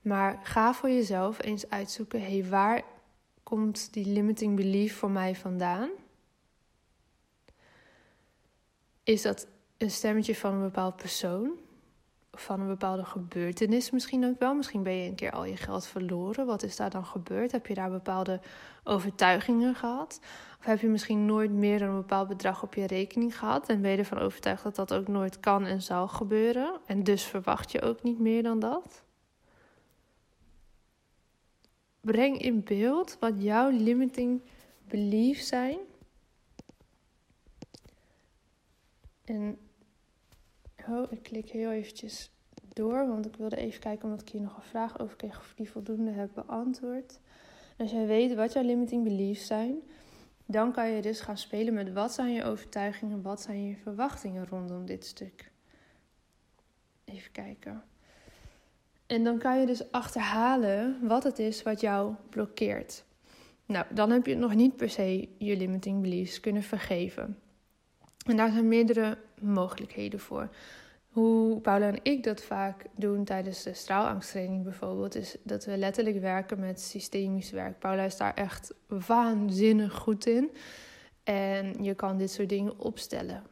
Maar 0.00 0.40
ga 0.42 0.74
voor 0.74 0.90
jezelf 0.90 1.42
eens 1.42 1.70
uitzoeken: 1.70 2.22
hé, 2.22 2.48
waar 2.48 2.82
komt 3.42 3.92
die 3.92 4.06
limiting 4.06 4.56
belief 4.56 4.96
voor 4.96 5.10
mij 5.10 5.34
vandaan? 5.34 5.90
Is 9.02 9.22
dat 9.22 9.46
een 9.78 9.90
stemmetje 9.90 10.36
van 10.36 10.54
een 10.54 10.62
bepaald 10.62 10.96
persoon? 10.96 11.50
Van 12.40 12.60
een 12.60 12.66
bepaalde 12.66 13.04
gebeurtenis 13.04 13.90
misschien 13.90 14.24
ook 14.24 14.38
wel. 14.38 14.54
Misschien 14.54 14.82
ben 14.82 14.92
je 14.92 15.08
een 15.08 15.14
keer 15.14 15.32
al 15.32 15.44
je 15.44 15.56
geld 15.56 15.86
verloren. 15.86 16.46
Wat 16.46 16.62
is 16.62 16.76
daar 16.76 16.90
dan 16.90 17.04
gebeurd? 17.04 17.52
Heb 17.52 17.66
je 17.66 17.74
daar 17.74 17.90
bepaalde 17.90 18.40
overtuigingen 18.84 19.74
gehad? 19.74 20.20
Of 20.58 20.64
heb 20.64 20.80
je 20.80 20.88
misschien 20.88 21.26
nooit 21.26 21.50
meer 21.50 21.78
dan 21.78 21.88
een 21.88 21.96
bepaald 21.96 22.28
bedrag 22.28 22.62
op 22.62 22.74
je 22.74 22.86
rekening 22.86 23.38
gehad 23.38 23.68
en 23.68 23.80
ben 23.80 23.90
je 23.90 23.96
ervan 23.96 24.18
overtuigd 24.18 24.62
dat 24.62 24.76
dat 24.76 24.94
ook 24.94 25.08
nooit 25.08 25.40
kan 25.40 25.64
en 25.66 25.82
zal 25.82 26.08
gebeuren? 26.08 26.80
En 26.86 27.02
dus 27.02 27.22
verwacht 27.22 27.72
je 27.72 27.82
ook 27.82 28.02
niet 28.02 28.18
meer 28.18 28.42
dan 28.42 28.58
dat? 28.58 29.02
Breng 32.00 32.38
in 32.38 32.62
beeld 32.64 33.16
wat 33.20 33.42
jouw 33.42 33.70
limiting 33.70 34.42
beliefs 34.88 35.46
zijn. 35.46 35.78
En 39.24 39.58
Oh, 40.88 41.12
ik 41.12 41.22
klik 41.22 41.50
heel 41.50 41.70
eventjes 41.70 42.30
door, 42.72 43.08
want 43.08 43.26
ik 43.26 43.36
wilde 43.36 43.56
even 43.56 43.80
kijken 43.80 44.04
omdat 44.04 44.20
ik 44.20 44.28
hier 44.28 44.40
nog 44.40 44.56
een 44.56 44.62
vraag 44.62 44.98
over 44.98 45.16
kreeg 45.16 45.38
of 45.38 45.50
ik 45.50 45.56
die 45.56 45.70
voldoende 45.70 46.10
heb 46.10 46.30
beantwoord. 46.34 47.18
als 47.78 47.90
jij 47.90 48.06
weet 48.06 48.34
wat 48.34 48.52
jouw 48.52 48.62
limiting 48.62 49.04
beliefs 49.04 49.46
zijn, 49.46 49.82
dan 50.46 50.72
kan 50.72 50.90
je 50.90 51.02
dus 51.02 51.20
gaan 51.20 51.38
spelen 51.38 51.74
met 51.74 51.92
wat 51.92 52.12
zijn 52.12 52.32
je 52.32 52.44
overtuigingen, 52.44 53.22
wat 53.22 53.42
zijn 53.42 53.64
je 53.64 53.76
verwachtingen 53.76 54.46
rondom 54.46 54.86
dit 54.86 55.04
stuk. 55.04 55.50
Even 57.04 57.32
kijken. 57.32 57.84
En 59.06 59.24
dan 59.24 59.38
kan 59.38 59.60
je 59.60 59.66
dus 59.66 59.92
achterhalen 59.92 61.06
wat 61.06 61.22
het 61.22 61.38
is 61.38 61.62
wat 61.62 61.80
jou 61.80 62.14
blokkeert. 62.30 63.04
Nou, 63.66 63.86
dan 63.94 64.10
heb 64.10 64.26
je 64.26 64.34
nog 64.34 64.54
niet 64.54 64.76
per 64.76 64.90
se 64.90 65.28
je 65.38 65.56
limiting 65.56 66.00
beliefs 66.00 66.40
kunnen 66.40 66.62
vergeven. 66.62 67.38
En 68.24 68.36
daar 68.36 68.52
zijn 68.52 68.68
meerdere 68.68 69.18
mogelijkheden 69.40 70.20
voor. 70.20 70.48
Hoe 71.08 71.60
Paula 71.60 71.86
en 71.86 71.98
ik 72.02 72.22
dat 72.22 72.42
vaak 72.42 72.84
doen 72.96 73.24
tijdens 73.24 73.62
de 73.62 73.74
straalangsttraining 73.74 74.62
bijvoorbeeld, 74.62 75.14
is 75.14 75.36
dat 75.42 75.64
we 75.64 75.76
letterlijk 75.76 76.20
werken 76.20 76.60
met 76.60 76.80
systemisch 76.80 77.50
werk. 77.50 77.78
Paula 77.78 78.02
is 78.02 78.16
daar 78.16 78.34
echt 78.34 78.74
waanzinnig 78.86 79.92
goed 79.94 80.26
in. 80.26 80.50
En 81.24 81.84
je 81.84 81.94
kan 81.94 82.18
dit 82.18 82.30
soort 82.30 82.48
dingen 82.48 82.78
opstellen. 82.78 83.42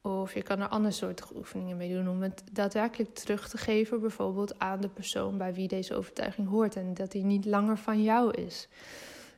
Of 0.00 0.34
je 0.34 0.42
kan 0.42 0.60
er 0.60 0.68
andere 0.68 0.94
soorten 0.94 1.36
oefeningen 1.36 1.76
mee 1.76 1.94
doen 1.94 2.08
om 2.08 2.22
het 2.22 2.42
daadwerkelijk 2.52 3.14
terug 3.14 3.48
te 3.48 3.58
geven, 3.58 4.00
bijvoorbeeld 4.00 4.58
aan 4.58 4.80
de 4.80 4.88
persoon 4.88 5.38
bij 5.38 5.54
wie 5.54 5.68
deze 5.68 5.94
overtuiging 5.94 6.48
hoort 6.48 6.76
en 6.76 6.94
dat 6.94 7.12
die 7.12 7.24
niet 7.24 7.44
langer 7.44 7.76
van 7.76 8.02
jou 8.02 8.30
is. 8.30 8.68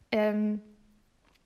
En 0.08 0.62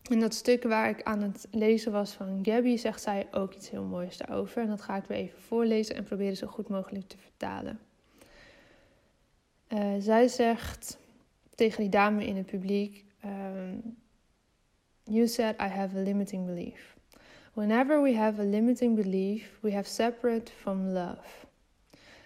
in 0.09 0.21
dat 0.21 0.35
stuk 0.35 0.62
waar 0.62 0.88
ik 0.88 1.03
aan 1.03 1.23
het 1.23 1.47
lezen 1.50 1.93
was 1.93 2.12
van 2.12 2.38
Gabby, 2.43 2.77
zegt 2.77 3.03
zij 3.03 3.27
ook 3.31 3.55
iets 3.55 3.71
heel 3.71 3.85
moois 3.85 4.17
daarover. 4.17 4.62
En 4.62 4.69
dat 4.69 4.83
ga 4.83 4.97
ik 4.97 5.05
weer 5.05 5.19
even 5.19 5.41
voorlezen 5.41 5.97
en 5.97 6.05
proberen 6.05 6.37
zo 6.37 6.47
goed 6.47 6.69
mogelijk 6.69 7.09
te 7.09 7.19
vertalen. 7.19 7.79
Uh, 9.69 9.95
zij 9.99 10.29
zegt 10.29 10.99
tegen 11.55 11.81
die 11.81 11.91
dame 11.91 12.27
in 12.27 12.37
het 12.37 12.47
publiek: 12.47 13.05
um, 13.25 13.97
You 15.05 15.27
said 15.27 15.55
I 15.61 15.67
have 15.67 15.97
a 15.97 16.03
limiting 16.03 16.47
belief. 16.47 16.97
Whenever 17.53 18.03
we 18.03 18.17
have 18.17 18.41
a 18.41 18.45
limiting 18.45 18.95
belief, 18.95 19.59
we 19.61 19.73
have 19.73 19.88
separate 19.88 20.53
from 20.53 20.93
love. 20.93 21.47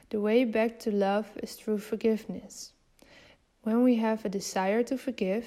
The 0.09 0.21
way 0.21 0.51
back 0.51 0.79
to 0.79 0.91
love 0.91 1.29
is 1.41 1.55
through 1.55 1.83
forgiveness. 1.83 2.73
When 3.61 3.83
we 3.83 3.97
have 3.97 4.27
a 4.27 4.29
desire 4.29 4.83
to 4.85 4.97
forgive, 4.97 5.47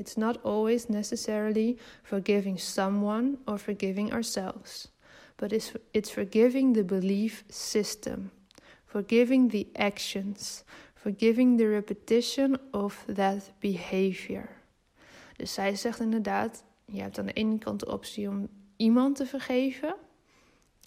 It's 0.00 0.16
not 0.16 0.42
always 0.42 0.88
necessarily 0.88 1.76
forgiving 2.02 2.58
someone 2.58 3.36
or 3.44 3.58
forgiving 3.58 4.12
ourselves, 4.12 4.88
but 5.36 5.52
it's, 5.52 5.72
it's 5.92 6.10
forgiving 6.10 6.72
the 6.72 6.84
belief 6.84 7.44
system, 7.48 8.30
forgiving 8.86 9.50
the 9.50 9.66
actions, 9.74 10.64
forgiving 10.94 11.58
the 11.58 11.68
repetition 11.68 12.58
of 12.72 13.04
that 13.14 13.52
behavior. 13.58 14.48
Dus 15.36 15.52
zij 15.54 15.76
zegt 15.76 16.00
inderdaad: 16.00 16.64
je 16.84 17.00
hebt 17.00 17.18
aan 17.18 17.26
de 17.26 17.32
ene 17.32 17.58
kant 17.58 17.80
de 17.80 17.92
optie 17.92 18.28
om 18.28 18.48
iemand 18.76 19.16
te 19.16 19.26
vergeven, 19.26 19.96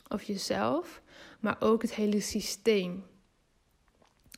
of 0.07 0.23
jezelf, 0.23 1.01
maar 1.39 1.55
ook 1.59 1.81
het 1.81 1.93
hele 1.93 2.19
systeem. 2.19 3.03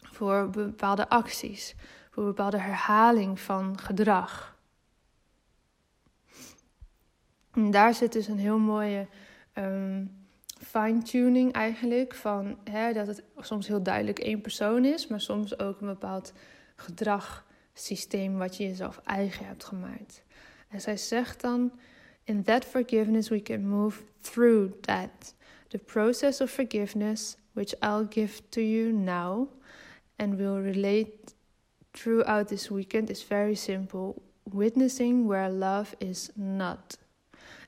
Voor 0.02 0.50
bepaalde 0.50 1.10
acties, 1.10 1.76
voor 2.12 2.24
bepaalde 2.24 2.60
herhaling 2.60 3.40
van 3.40 3.80
gedrag. 3.80 4.55
En 7.56 7.72
daar 7.72 7.94
zit 7.94 8.12
dus 8.12 8.28
een 8.28 8.38
heel 8.38 8.58
mooie 8.58 9.08
um, 9.58 10.12
fine-tuning 10.58 11.52
eigenlijk. 11.52 12.14
Van, 12.14 12.58
hè, 12.64 12.94
dat 12.94 13.08
het 13.08 13.24
soms 13.38 13.68
heel 13.68 13.84
duidelijk 13.84 14.20
één 14.20 14.42
persoon 14.42 14.86
is, 14.86 15.08
maar 15.08 15.22
soms 15.22 15.60
ook 15.60 15.82
een 15.82 15.88
bepaald 15.88 16.34
gedragssysteem 16.76 18.38
wat 18.38 18.58
je 18.58 18.64
jezelf 18.64 19.02
eigen 19.04 19.46
hebt 19.46 19.64
gemaakt. 19.64 20.24
En 20.68 20.82
zij 20.82 20.98
zegt 20.98 21.42
dan: 21.42 21.72
In 22.24 22.44
that 22.44 22.66
forgiveness 22.66 23.30
we 23.30 23.42
can 23.42 23.68
move 23.68 24.02
through 24.22 24.74
that. 24.82 25.36
The 25.68 25.78
process 25.78 26.42
of 26.42 26.52
forgiveness, 26.52 27.38
which 27.52 27.74
I'll 27.80 28.06
give 28.10 28.42
to 28.50 28.62
you 28.62 28.92
now 28.92 29.50
and 30.16 30.36
will 30.36 30.62
relate 30.62 31.34
throughout 31.92 32.48
this 32.48 32.70
weekend, 32.70 33.10
is 33.10 33.24
very 33.24 33.56
simple. 33.56 34.14
Witnessing 34.44 35.28
where 35.28 35.50
love 35.50 35.96
is 35.98 36.30
not. 36.36 36.98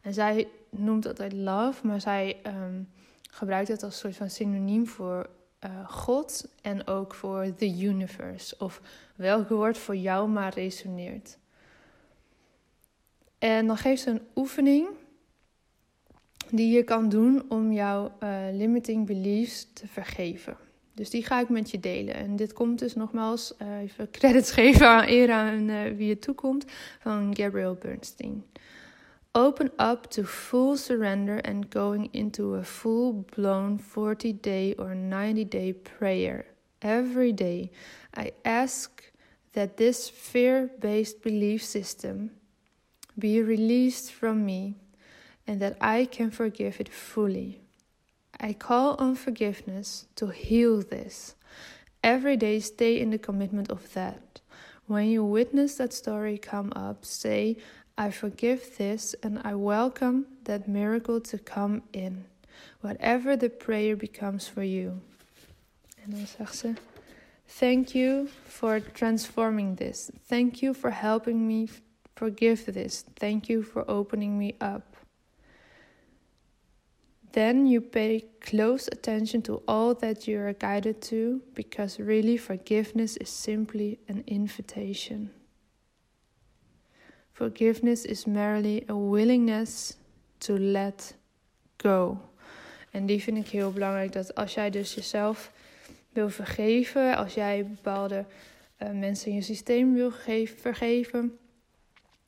En 0.07 0.13
zij 0.13 0.47
noemt 0.69 1.07
altijd 1.07 1.33
love, 1.33 1.87
maar 1.87 2.01
zij 2.01 2.37
um, 2.45 2.89
gebruikt 3.29 3.67
het 3.67 3.83
als 3.83 3.93
een 3.93 3.99
soort 3.99 4.15
van 4.15 4.29
synoniem 4.29 4.87
voor 4.87 5.29
uh, 5.65 5.89
God 5.89 6.49
en 6.61 6.87
ook 6.87 7.13
voor 7.13 7.53
the 7.55 7.79
universe. 7.79 8.55
Of 8.59 8.81
welk 9.15 9.49
woord 9.49 9.77
voor 9.77 9.95
jou 9.95 10.29
maar 10.29 10.53
resoneert. 10.53 11.37
En 13.37 13.67
dan 13.67 13.77
geeft 13.77 14.01
ze 14.01 14.09
een 14.09 14.21
oefening 14.35 14.87
die 16.49 16.75
je 16.75 16.83
kan 16.83 17.09
doen 17.09 17.45
om 17.49 17.71
jouw 17.71 18.11
uh, 18.23 18.39
limiting 18.51 19.05
beliefs 19.05 19.67
te 19.73 19.87
vergeven. 19.87 20.57
Dus 20.93 21.09
die 21.09 21.25
ga 21.25 21.39
ik 21.39 21.49
met 21.49 21.71
je 21.71 21.79
delen. 21.79 22.15
En 22.15 22.35
dit 22.35 22.53
komt 22.53 22.79
dus 22.79 22.95
nogmaals, 22.95 23.53
uh, 23.61 23.77
even 23.77 24.11
credits 24.11 24.51
geven 24.51 24.87
aan 24.87 25.03
Era 25.03 25.51
en 25.51 25.95
wie 25.95 26.09
het 26.09 26.21
toekomt, 26.21 26.65
van 26.99 27.35
Gabriel 27.35 27.75
Bernstein. 27.75 28.43
Open 29.37 29.69
up 29.77 30.09
to 30.09 30.23
full 30.23 30.77
surrender 30.77 31.37
and 31.45 31.69
going 31.69 32.09
into 32.11 32.55
a 32.55 32.63
full 32.63 33.13
blown 33.35 33.77
40 33.77 34.33
day 34.33 34.73
or 34.79 34.95
90 34.95 35.45
day 35.45 35.73
prayer. 35.73 36.47
Every 36.81 37.31
day, 37.33 37.69
I 38.15 38.31
ask 38.43 39.03
that 39.53 39.77
this 39.77 40.09
fear 40.09 40.71
based 40.79 41.21
belief 41.21 41.63
system 41.63 42.31
be 43.19 43.39
released 43.39 44.11
from 44.11 44.43
me 44.43 44.73
and 45.45 45.61
that 45.61 45.77
I 45.79 46.05
can 46.05 46.31
forgive 46.31 46.81
it 46.81 46.89
fully. 46.89 47.61
I 48.39 48.53
call 48.53 48.95
on 48.95 49.13
forgiveness 49.13 50.07
to 50.15 50.29
heal 50.29 50.81
this. 50.81 51.35
Every 52.03 52.37
day, 52.37 52.59
stay 52.59 52.99
in 52.99 53.11
the 53.11 53.19
commitment 53.19 53.69
of 53.69 53.93
that. 53.93 54.41
When 54.87 55.09
you 55.09 55.23
witness 55.23 55.75
that 55.75 55.91
story 55.91 56.37
come 56.37 56.71
up, 56.73 57.03
say, 57.03 57.57
I 57.97 58.11
forgive 58.11 58.77
this 58.77 59.15
and 59.23 59.39
I 59.43 59.55
welcome 59.55 60.27
that 60.43 60.67
miracle 60.67 61.19
to 61.21 61.37
come 61.39 61.81
in. 61.93 62.25
Whatever 62.81 63.35
the 63.35 63.49
prayer 63.49 63.95
becomes 63.95 64.47
for 64.47 64.63
you. 64.63 65.01
En 66.03 66.11
dan 66.11 66.27
zegt 66.27 66.55
ze: 66.55 66.73
Thank 67.47 67.87
you 67.93 68.27
for 68.45 68.79
transforming 68.79 69.77
this. 69.77 70.11
Thank 70.27 70.61
you 70.61 70.73
for 70.73 70.91
helping 70.91 71.47
me 71.47 71.67
forgive 72.15 72.65
this. 72.65 73.03
Thank 73.15 73.49
you 73.49 73.63
for 73.63 73.83
opening 73.87 74.37
me 74.37 74.55
up. 74.59 74.95
Then 77.31 77.67
you 77.67 77.81
pay 77.81 78.25
close 78.39 78.87
attention 78.91 79.41
to 79.43 79.61
all 79.67 79.93
that 79.95 80.27
you 80.27 80.39
are 80.39 80.53
guided 80.53 81.01
to, 81.01 81.41
because 81.53 81.99
really 81.99 82.37
forgiveness 82.37 83.17
is 83.17 83.29
simply 83.29 83.99
an 84.07 84.23
invitation. 84.25 85.29
Forgiveness 87.37 88.05
is 88.05 88.25
merely 88.25 88.83
a 88.89 88.95
willingness 88.95 89.97
to 90.37 90.57
let 90.57 91.15
go. 91.77 92.17
En 92.91 93.05
die 93.05 93.21
vind 93.21 93.37
ik 93.37 93.47
heel 93.47 93.71
belangrijk. 93.71 94.11
Dat 94.11 94.35
als 94.35 94.53
jij 94.53 94.69
dus 94.69 94.93
jezelf 94.93 95.51
wil 96.09 96.29
vergeven, 96.29 97.15
als 97.15 97.33
jij 97.33 97.65
bepaalde 97.65 98.25
uh, 98.83 98.89
mensen 98.91 99.29
in 99.29 99.35
je 99.35 99.41
systeem 99.41 99.93
wil 99.93 100.11
vergeven, 100.45 101.37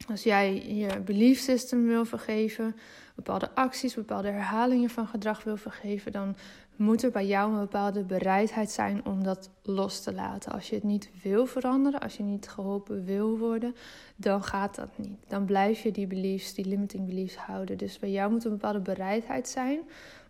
als 0.07 0.23
jij 0.23 0.75
je 0.75 0.99
belief 0.99 1.39
system 1.39 1.87
wil 1.87 2.05
vergeven, 2.05 2.75
bepaalde 3.15 3.49
acties, 3.55 3.93
bepaalde 3.93 4.29
herhalingen 4.29 4.89
van 4.89 5.07
gedrag 5.07 5.43
wil 5.43 5.57
vergeven, 5.57 6.11
dan 6.11 6.35
moet 6.79 7.03
er 7.03 7.11
bij 7.11 7.27
jou 7.27 7.53
een 7.53 7.59
bepaalde 7.59 8.03
bereidheid 8.03 8.71
zijn 8.71 9.05
om 9.05 9.23
dat 9.23 9.49
los 9.63 10.03
te 10.03 10.13
laten. 10.13 10.51
Als 10.51 10.69
je 10.69 10.75
het 10.75 10.83
niet 10.83 11.09
wil 11.23 11.45
veranderen, 11.45 11.99
als 11.99 12.17
je 12.17 12.23
niet 12.23 12.49
geholpen 12.49 13.05
wil 13.05 13.37
worden, 13.37 13.75
dan 14.15 14.43
gaat 14.43 14.75
dat 14.75 14.97
niet. 14.97 15.17
Dan 15.27 15.45
blijf 15.45 15.81
je 15.81 15.91
die 15.91 16.07
beliefs, 16.07 16.53
die 16.53 16.65
limiting 16.65 17.05
beliefs 17.05 17.35
houden. 17.35 17.77
Dus 17.77 17.99
bij 17.99 18.11
jou 18.11 18.31
moet 18.31 18.43
een 18.43 18.51
bepaalde 18.51 18.79
bereidheid 18.79 19.47
zijn 19.47 19.79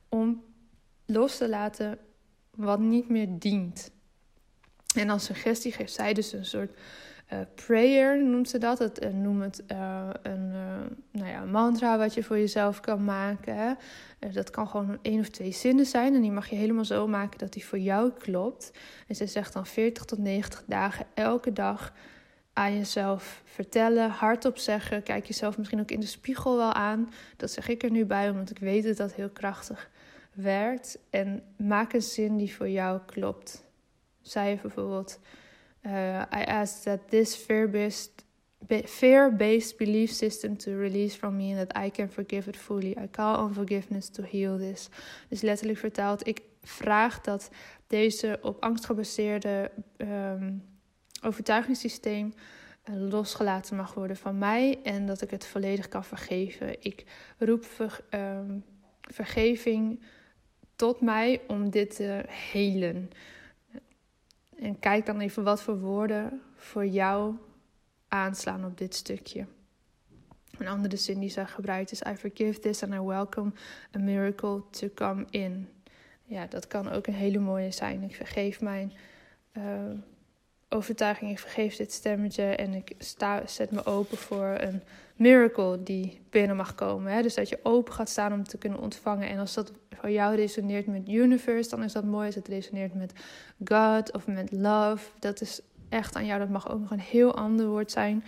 om 0.08 0.44
los 1.06 1.38
te 1.38 1.50
laten 1.50 1.98
wat 2.56 2.80
niet 2.80 3.10
meer 3.10 3.40
dient. 3.40 3.92
En 4.96 5.10
als 5.10 5.26
suggestie 5.26 5.72
geeft 5.72 5.94
zij 5.94 6.14
dus 6.14 6.34
een 6.34 6.46
soort 6.46 6.72
uh, 7.34 7.40
prayer 7.66 8.24
noemt 8.24 8.50
ze 8.50 8.58
dat. 8.58 8.80
Het, 8.80 9.04
uh, 9.04 9.10
noem 9.10 9.42
het 9.42 9.64
uh, 9.72 10.10
een 10.22 10.52
nou 11.12 11.30
ja, 11.30 11.44
mantra 11.44 11.98
wat 11.98 12.14
je 12.14 12.24
voor 12.24 12.38
jezelf 12.38 12.80
kan 12.80 13.04
maken. 13.04 13.78
Dat 14.32 14.50
kan 14.50 14.68
gewoon 14.68 14.98
één 15.02 15.20
of 15.20 15.30
twee 15.30 15.52
zinnen 15.52 15.86
zijn. 15.86 16.16
En 16.16 16.22
die 16.22 16.32
mag 16.32 16.50
je 16.50 16.56
helemaal 16.56 16.86
zo 16.86 17.08
maken 17.08 17.40
dat 17.40 17.54
die 17.54 17.66
voor 17.66 17.80
jou 17.80 18.12
klopt. 18.12 18.72
En 19.08 19.16
ze 19.16 19.28
zegt 19.28 19.54
dan 19.54 19.66
40 19.66 20.06
tot 20.06 20.20
90 20.20 20.64
dagen 20.66 21.06
elke 21.14 21.54
dag 21.54 21.94
aan 22.60 22.78
jezelf 22.78 23.42
vertellen, 23.46 24.10
hardop 24.10 24.58
zeggen. 24.58 25.04
Kijk 25.04 25.26
jezelf 25.26 25.58
misschien 25.58 25.80
ook 25.80 25.92
in 25.92 26.00
de 26.00 26.06
spiegel 26.06 26.58
wel 26.58 26.74
aan. 26.74 27.10
Dat 27.38 27.52
zeg 27.52 27.68
ik 27.68 27.84
er 27.84 27.92
nu 27.92 28.06
bij, 28.06 28.30
omdat 28.30 28.50
ik 28.50 28.60
weet 28.60 28.84
dat 28.84 28.98
dat 28.98 29.14
heel 29.14 29.30
krachtig 29.30 29.90
werkt. 30.34 31.00
En 31.10 31.44
maak 31.58 31.94
een 31.94 32.02
zin 32.02 32.38
die 32.38 32.56
voor 32.56 32.70
jou 32.70 33.00
klopt. 33.06 33.64
Zij 34.22 34.60
bijvoorbeeld 34.62 35.20
uh, 35.86 36.22
I 36.32 36.44
ask 36.44 36.84
that 36.84 37.10
this 37.10 37.36
fear-based 37.36 38.28
fear-based 38.86 39.78
belief 39.78 40.12
system 40.12 40.58
to 40.58 40.72
release 40.72 41.16
from 41.16 41.38
me 41.38 41.52
and 41.52 41.58
that 41.58 41.86
I 41.86 41.90
can 41.90 42.10
forgive 42.10 42.48
it 42.48 42.58
fully. 42.58 42.96
I 42.98 43.08
call 43.12 43.36
on 43.36 43.54
forgiveness 43.54 44.10
to 44.10 44.24
heal 44.24 44.58
this. 44.58 44.90
Dus 45.30 45.42
letterlijk 45.42 45.80
vertaald, 45.80 46.28
ik 46.28 46.42
vraag 46.64 47.22
dat 47.22 47.50
deze 47.88 48.40
op 48.42 48.64
angst 48.64 48.86
gebaseerde 48.86 49.72
um, 49.98 50.64
overtuigingssysteem 51.22 52.34
uh, 52.90 52.96
losgelaten 53.10 53.76
mag 53.76 53.94
worden 53.94 54.18
van 54.18 54.38
mij 54.38 54.80
en 54.84 55.06
dat 55.06 55.22
ik 55.22 55.30
het 55.30 55.46
volledig 55.46 55.88
kan 55.88 56.04
vergeven. 56.04 56.84
Ik 56.84 57.06
roep 57.38 57.66
um, 58.10 58.64
vergeving 59.02 60.04
tot 60.76 61.02
mij 61.02 61.42
om 61.48 61.70
dit 61.70 61.96
te 61.96 62.24
helen. 62.28 63.10
En 64.62 64.80
kijk 64.80 65.06
dan 65.06 65.20
even 65.20 65.44
wat 65.44 65.62
voor 65.62 65.80
woorden 65.80 66.42
voor 66.56 66.86
jou 66.86 67.36
aanslaan 68.08 68.66
op 68.66 68.78
dit 68.78 68.96
stukje. 68.96 69.46
Een 70.58 70.68
andere 70.68 70.96
zin 70.96 71.20
die 71.20 71.30
zij 71.30 71.46
gebruikt 71.46 71.92
is: 71.92 72.02
I 72.02 72.16
forgive 72.16 72.60
this 72.60 72.84
and 72.84 72.94
I 72.94 73.00
welcome 73.00 73.52
a 73.96 74.00
miracle 74.00 74.64
to 74.70 74.88
come 74.96 75.26
in. 75.30 75.70
Ja, 76.24 76.46
dat 76.46 76.68
kan 76.68 76.90
ook 76.90 77.08
een 77.08 77.14
hele 77.14 77.40
mooie 77.40 77.72
zijn. 77.72 78.04
Ik 78.04 78.16
vergeef 78.16 78.62
mijn 78.62 78.94
uh, 79.58 79.64
overtuiging, 80.70 81.32
ik 81.32 81.40
vergeef 81.40 81.76
dit 81.76 81.94
stemmetje 81.94 82.44
en 82.44 82.74
ik 82.74 82.92
sta, 82.98 83.48
zet 83.48 83.72
me 83.72 83.86
open 83.86 84.18
voor 84.18 84.56
een 84.60 84.82
miracle 85.16 85.84
die 85.84 86.22
binnen 86.30 86.56
mag 86.56 86.76
komen. 86.76 87.12
Hè? 87.12 87.22
Dus 87.22 87.36
dat 87.36 87.50
je 87.50 87.60
open 87.64 87.94
gaat 87.94 88.10
staan 88.10 88.34
om 88.34 88.44
te 88.44 88.58
kunnen 88.58 88.80
ontvangen. 88.80 89.30
En 89.30 89.40
als 89.40 89.54
dat 89.54 89.72
voor 89.90 90.12
jou 90.12 90.36
resoneert 90.36 90.88
met 90.88 91.10
universe, 91.10 91.70
dan 91.70 91.84
is 91.84 91.94
dat 91.94 92.04
mooi. 92.04 92.26
Als 92.26 92.36
het 92.36 92.48
resoneert 92.48 92.94
met 92.94 93.14
God 93.66 94.14
of 94.14 94.28
met 94.28 94.52
love, 94.52 95.10
dat 95.20 95.42
is 95.42 95.62
echt 95.90 96.16
aan 96.16 96.26
jou. 96.26 96.40
Dat 96.40 96.50
mag 96.50 96.72
ook 96.72 96.80
nog 96.80 96.92
een 96.92 97.00
heel 97.00 97.36
ander 97.36 97.68
woord 97.68 97.92
zijn. 97.92 98.24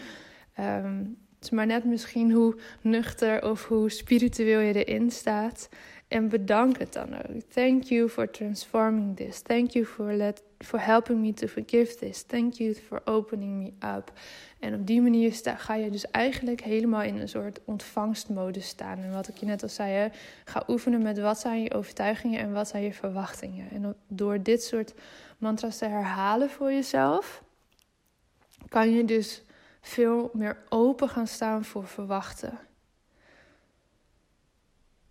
Um, 0.59 1.17
het 1.35 1.51
is 1.51 1.55
maar 1.55 1.65
net 1.65 1.85
misschien 1.85 2.31
hoe 2.31 2.55
nuchter 2.81 3.49
of 3.49 3.67
hoe 3.67 3.89
spiritueel 3.89 4.59
je 4.59 4.85
erin 4.85 5.11
staat. 5.11 5.69
En 6.11 6.29
bedank 6.29 6.77
het 6.77 6.93
dan 6.93 7.13
ook. 7.13 7.41
Thank 7.53 7.83
you 7.83 8.09
for 8.09 8.31
transforming 8.31 9.15
this. 9.15 9.41
Thank 9.41 9.69
you 9.69 9.85
for, 9.85 10.13
let, 10.13 10.43
for 10.59 10.79
helping 10.79 11.21
me 11.21 11.33
to 11.33 11.47
forgive 11.47 11.95
this. 11.95 12.21
Thank 12.21 12.53
you 12.53 12.73
for 12.73 13.01
opening 13.05 13.57
me 13.57 13.87
up. 13.95 14.11
En 14.59 14.73
op 14.73 14.87
die 14.87 15.01
manier 15.01 15.33
sta, 15.33 15.55
ga 15.55 15.75
je 15.75 15.89
dus 15.89 16.11
eigenlijk 16.11 16.61
helemaal 16.61 17.01
in 17.01 17.17
een 17.17 17.29
soort 17.29 17.59
ontvangstmodus 17.65 18.67
staan. 18.67 18.97
En 18.97 19.11
wat 19.11 19.27
ik 19.27 19.37
je 19.37 19.45
net 19.45 19.63
al 19.63 19.69
zei, 19.69 19.91
hè, 19.91 20.07
ga 20.45 20.63
oefenen 20.67 21.01
met 21.01 21.19
wat 21.19 21.39
zijn 21.39 21.63
je 21.63 21.73
overtuigingen 21.73 22.39
en 22.39 22.53
wat 22.53 22.67
zijn 22.67 22.83
je 22.83 22.93
verwachtingen. 22.93 23.69
En 23.69 23.95
door 24.07 24.43
dit 24.43 24.63
soort 24.63 24.93
mantra's 25.37 25.77
te 25.77 25.85
herhalen 25.85 26.49
voor 26.49 26.71
jezelf, 26.71 27.43
kan 28.69 28.91
je 28.91 29.05
dus 29.05 29.43
veel 29.81 30.29
meer 30.33 30.57
open 30.69 31.09
gaan 31.09 31.27
staan 31.27 31.65
voor 31.65 31.87
verwachten. 31.87 32.59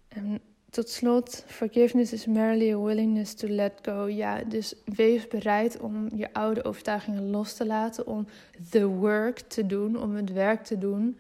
En 0.09 0.41
tot 0.70 0.88
slot, 0.88 1.44
forgiveness 1.46 2.12
is 2.12 2.26
merely 2.26 2.70
a 2.70 2.78
willingness 2.78 3.35
to 3.35 3.48
let 3.48 3.78
go. 3.83 4.09
Ja, 4.09 4.42
dus 4.44 4.74
wees 4.85 5.28
bereid 5.28 5.78
om 5.78 6.09
je 6.14 6.33
oude 6.33 6.64
overtuigingen 6.64 7.30
los 7.30 7.54
te 7.54 7.66
laten, 7.66 8.06
om 8.06 8.26
the 8.70 8.87
work 8.87 9.38
te 9.38 9.66
doen, 9.66 10.02
om 10.02 10.14
het 10.14 10.33
werk 10.33 10.64
te 10.64 10.78
doen, 10.78 11.18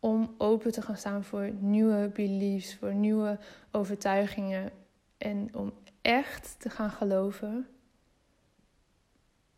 om 0.00 0.34
open 0.38 0.72
te 0.72 0.82
gaan 0.82 0.96
staan 0.96 1.24
voor 1.24 1.50
nieuwe 1.58 2.10
beliefs, 2.14 2.74
voor 2.74 2.94
nieuwe 2.94 3.38
overtuigingen. 3.70 4.70
En 5.18 5.48
om 5.54 5.72
echt 6.02 6.54
te 6.58 6.70
gaan 6.70 6.90
geloven 6.90 7.66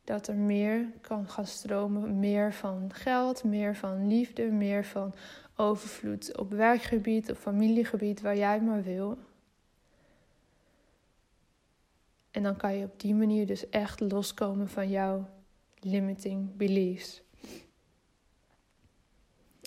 dat 0.05 0.29
er 0.29 0.35
meer 0.37 0.87
kan 1.01 1.29
gaan 1.29 1.47
stromen, 1.47 2.19
meer 2.19 2.53
van 2.53 2.91
geld, 2.93 3.45
meer 3.45 3.77
van 3.77 4.09
liefde, 4.09 4.43
meer 4.43 4.85
van 4.85 5.15
overvloed 5.57 6.37
op 6.37 6.51
werkgebied, 6.51 7.31
op 7.31 7.37
familiegebied, 7.37 8.21
waar 8.21 8.37
jij 8.37 8.61
maar 8.61 8.83
wil. 8.83 9.19
En 12.35 12.43
dan 12.43 12.57
kan 12.57 12.77
je 12.77 12.85
op 12.85 13.01
die 13.01 13.15
manier 13.15 13.47
dus 13.47 13.69
echt 13.69 14.01
loskomen 14.01 14.69
van 14.69 14.91
jouw 14.91 15.29
limiting 15.79 16.57
beliefs. 16.57 17.23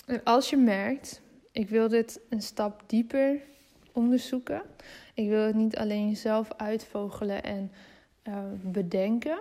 En 0.06 0.24
als 0.24 0.50
je 0.50 0.56
merkt, 0.56 1.20
ik 1.52 1.68
wil 1.68 1.88
dit 1.88 2.20
een 2.28 2.42
stap 2.42 2.82
dieper 2.86 3.40
onderzoeken. 3.92 4.62
Ik 5.14 5.28
wil 5.28 5.42
het 5.42 5.54
niet 5.54 5.76
alleen 5.76 6.16
zelf 6.16 6.52
uitvogelen 6.56 7.42
en 7.42 7.72
uh, 8.28 8.38
bedenken, 8.62 9.38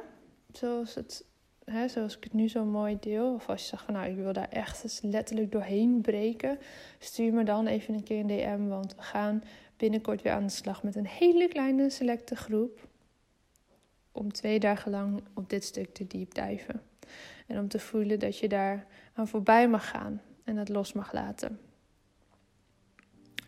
zoals, 0.51 0.95
het, 0.95 1.25
hè, 1.65 1.87
zoals 1.87 2.17
ik 2.17 2.23
het 2.23 2.33
nu 2.33 2.49
zo 2.49 2.65
mooi 2.65 2.97
deel. 2.99 3.33
Of 3.33 3.49
als 3.49 3.61
je 3.61 3.67
zegt 3.67 3.83
van 3.83 3.93
nou, 3.93 4.09
ik 4.09 4.15
wil 4.15 4.33
daar 4.33 4.49
echt 4.49 4.83
eens 4.83 5.01
letterlijk 5.01 5.51
doorheen 5.51 6.01
breken, 6.01 6.59
stuur 6.99 7.33
me 7.33 7.43
dan 7.43 7.67
even 7.67 7.93
een 7.93 8.03
keer 8.03 8.19
een 8.19 8.27
DM, 8.27 8.67
want 8.67 8.95
we 8.95 9.01
gaan 9.01 9.43
binnenkort 9.77 10.21
weer 10.21 10.33
aan 10.33 10.45
de 10.45 10.49
slag 10.49 10.83
met 10.83 10.95
een 10.95 11.07
hele 11.07 11.47
kleine 11.47 11.89
selecte 11.89 12.35
groep. 12.35 12.87
Om 14.17 14.31
twee 14.31 14.59
dagen 14.59 14.91
lang 14.91 15.21
op 15.33 15.49
dit 15.49 15.63
stuk 15.63 15.93
te 15.93 16.07
diepdijven. 16.07 16.81
En 17.47 17.59
om 17.59 17.67
te 17.67 17.79
voelen 17.79 18.19
dat 18.19 18.37
je 18.37 18.47
daar 18.47 18.85
aan 19.13 19.27
voorbij 19.27 19.69
mag 19.69 19.89
gaan 19.89 20.21
en 20.43 20.57
het 20.57 20.69
los 20.69 20.93
mag 20.93 21.13
laten. 21.13 21.59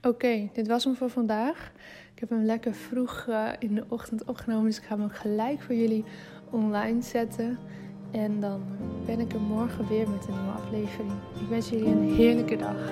Oké, 0.02 0.50
dit 0.54 0.68
was 0.68 0.84
hem 0.84 0.96
voor 0.96 1.10
vandaag. 1.10 1.72
Ik 2.14 2.20
heb 2.20 2.30
hem 2.30 2.44
lekker 2.44 2.74
vroeg 2.74 3.26
uh, 3.30 3.50
in 3.60 3.76
de 3.76 3.86
ochtend 3.88 4.24
opgenomen, 4.24 4.66
dus 4.66 4.78
ik 4.78 4.84
ga 4.84 4.98
hem 4.98 5.10
gelijk 5.10 5.62
voor 5.62 5.76
jullie 5.76 6.04
online 6.50 7.02
zetten. 7.02 7.58
En 8.12 8.40
dan 8.40 8.62
ben 9.06 9.20
ik 9.20 9.34
er 9.34 9.42
morgen 9.42 9.88
weer 9.88 10.10
met 10.10 10.28
een 10.28 10.34
nieuwe 10.34 10.52
aflevering. 10.52 11.12
Ik 11.42 11.48
wens 11.50 11.70
jullie 11.70 11.88
een 11.88 12.14
heerlijke 12.14 12.56
dag. 12.56 12.92